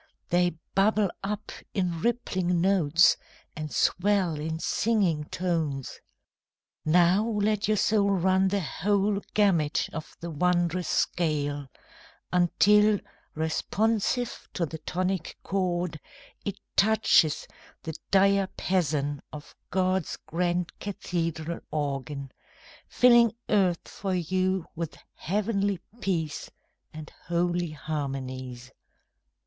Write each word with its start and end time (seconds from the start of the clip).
They 0.29 0.57
bubble 0.73 1.11
up 1.23 1.51
in 1.75 2.01
rippling 2.01 2.59
notes, 2.59 3.17
and 3.55 3.71
swell 3.71 4.39
in 4.39 4.57
singing 4.57 5.25
tones. 5.25 5.99
Now 6.83 7.23
let 7.29 7.67
your 7.67 7.77
soul 7.77 8.09
run 8.09 8.47
the 8.47 8.61
whole 8.61 9.21
gamut 9.35 9.89
of 9.93 10.17
the 10.19 10.31
wondrous 10.31 10.87
scale 10.87 11.67
Until, 12.33 12.99
responsive 13.35 14.49
to 14.55 14.65
the 14.65 14.79
tonic 14.79 15.37
chord, 15.43 15.99
It 16.45 16.55
touches 16.75 17.47
the 17.83 17.93
diapason 18.09 19.21
of 19.31 19.53
God's 19.69 20.17
grand 20.25 20.71
cathedral 20.79 21.59
organ, 21.69 22.31
Filling 22.87 23.35
earth 23.49 23.87
for 23.87 24.15
you 24.15 24.65
with 24.75 24.97
heavenly 25.13 25.79
peace 25.99 26.49
And 26.91 27.11
holy 27.27 27.69
harmonies. 27.73 28.71